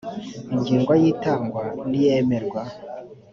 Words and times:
ingingo 0.53 0.91
ya 1.01 1.05
itangwa 1.13 1.63
n 1.89 1.91
iyemerwa 2.01 2.61